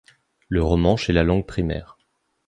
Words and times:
Le 0.49 0.63
romanche 0.63 1.11
est 1.11 1.13
la 1.13 1.21
langue 1.21 1.45
primaire. 1.45 1.95